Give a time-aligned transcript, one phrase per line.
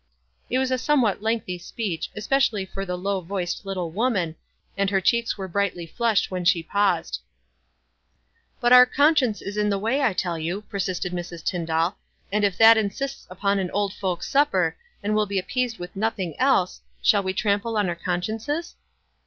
[0.49, 4.35] It was a somewhat lengthy speech, especially for the low voiced little woman,
[4.75, 7.21] and Her cheens were brightly flushed when she paused."
[8.59, 11.43] But our conscience is in the way, I tell you," persisted Mrs.
[11.45, 11.97] Tyndall;
[12.31, 13.69] "and if that insists WISE AND OTHERWISE.
[13.69, 17.31] 53 upon an old folks' supper, and will be appeased with nothing else, shall we
[17.31, 18.73] trample on our con * sciences?"